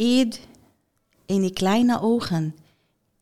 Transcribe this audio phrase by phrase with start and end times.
[0.00, 0.40] Eid
[1.26, 2.54] in die kleine ogen.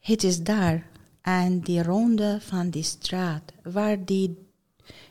[0.01, 0.87] Het is daar,
[1.21, 4.37] aan die ronde van die straat, waar die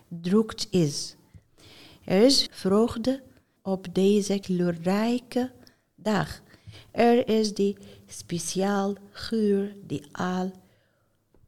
[0.08, 1.16] drukt is.
[2.04, 3.22] Er is vreugde
[3.62, 5.52] op deze kleurrijke
[5.96, 6.42] dag.
[6.92, 10.52] Er is die speciaal geur die al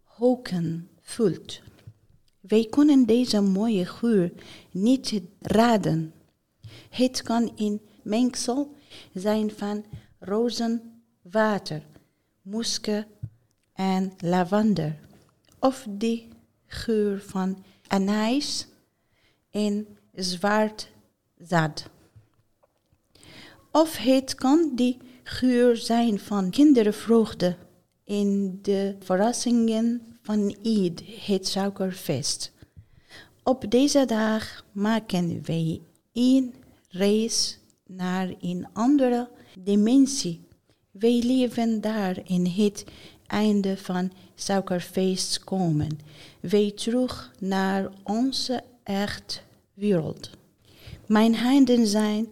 [0.03, 1.61] hoeken vult.
[2.39, 4.31] Wij kunnen deze mooie geur
[4.71, 6.13] niet raden.
[6.89, 8.75] Het kan in mengsel
[9.13, 9.85] zijn van
[10.19, 11.81] rozenwater,
[12.41, 13.07] muske
[13.73, 14.99] en lavender.
[15.59, 16.27] Of die
[16.65, 18.67] geur van anijs
[19.51, 20.91] en zwart
[21.37, 21.89] zaad.
[23.71, 27.57] Of het kan die geur zijn van kindervreugde
[28.03, 32.51] in de verrassingen van Eid, het suikerfeest.
[33.43, 35.81] Op deze dag maken wij
[36.13, 36.53] een
[36.89, 37.58] reis
[37.89, 39.29] naar een andere
[39.59, 40.41] dimensie.
[40.91, 42.85] Wij leven daar in het
[43.27, 45.99] einde van suikerfeest komen.
[46.39, 50.29] Wij terug naar onze echt wereld.
[51.07, 52.27] Mijn handen zijn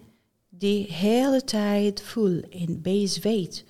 [0.50, 3.66] de hele tijd vol en bezweet,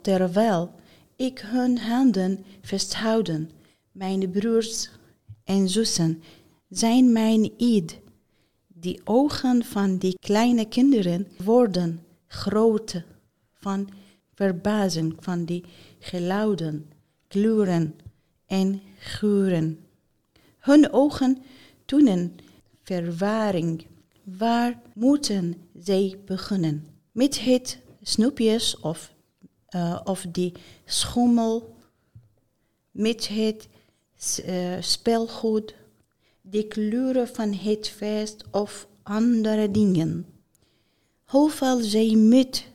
[0.00, 0.72] terwijl
[1.16, 3.50] ik hun handen vasthouden.
[3.92, 4.90] Mijn broers
[5.44, 6.22] en zussen
[6.68, 7.98] zijn mijn id.
[8.84, 13.02] Die ogen van die kleine kinderen worden groot
[13.52, 13.88] van
[14.34, 15.64] verbazing van die
[15.98, 16.92] geluiden,
[17.28, 17.94] kleuren
[18.46, 19.78] en geuren.
[20.58, 21.42] Hun ogen
[21.84, 22.36] tonen
[22.82, 23.86] verwaring.
[24.22, 26.86] Waar moeten zij beginnen?
[27.12, 29.12] Met het snoepjes of,
[29.76, 30.52] uh, of die
[30.84, 31.76] schommel,
[32.90, 33.68] met het
[34.46, 35.74] uh, spelgoed,
[36.46, 40.26] de kleuren van het feest of andere dingen.
[41.24, 42.66] Hoeveel zij met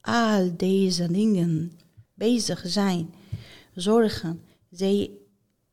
[0.00, 1.72] al deze dingen
[2.14, 3.14] bezig zijn,
[3.74, 5.10] zorgen zij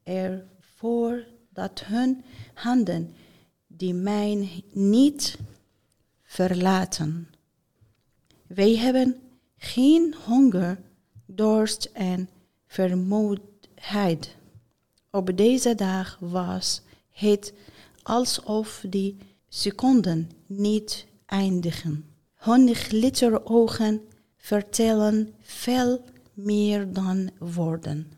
[0.04, 2.24] ervoor dat hun
[2.54, 3.14] handen
[3.68, 5.38] die mij niet
[6.24, 7.30] verlaten.
[8.48, 9.16] Wij hebben
[9.58, 10.80] geen honger,
[11.26, 12.30] dorst en
[12.68, 14.36] vermoeidheid.
[15.12, 16.82] Op deze dag was
[17.14, 17.54] het
[18.04, 22.06] alsof die seconden niet eindigen.
[22.36, 24.02] Hun glitterogen
[24.38, 28.12] vertellen veel meer dan woorden.